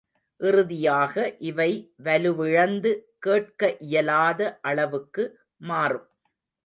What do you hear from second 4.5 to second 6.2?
அளவுக்கு மாறும்.